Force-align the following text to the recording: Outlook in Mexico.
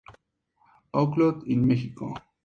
Outlook 0.95 1.45
in 1.45 1.67
Mexico. 1.67 2.15